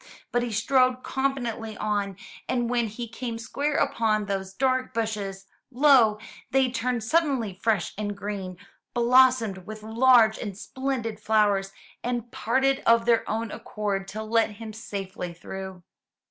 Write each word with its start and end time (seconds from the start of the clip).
But 0.31 0.41
he 0.41 0.51
strode 0.51 1.03
confidently 1.03 1.77
on, 1.77 2.17
and 2.49 2.71
when 2.71 2.87
he 2.87 3.07
came 3.07 3.37
square 3.37 3.75
upon 3.75 4.25
those 4.25 4.51
dark 4.51 4.95
bushes, 4.95 5.45
lo! 5.69 6.17
they 6.49 6.71
turned 6.71 7.03
suddenly 7.03 7.53
fresh 7.53 7.93
and 7.99 8.17
green, 8.17 8.57
blossomed 8.95 9.67
with 9.67 9.83
large 9.83 10.39
and 10.39 10.57
splendid 10.57 11.19
flowers, 11.19 11.71
and 12.03 12.31
parted 12.31 12.81
of 12.87 13.05
their 13.05 13.29
own 13.29 13.51
accord 13.51 14.07
to 14.07 14.23
let 14.23 14.53
him 14.53 14.73
safely 14.73 15.35
through. 15.35 15.83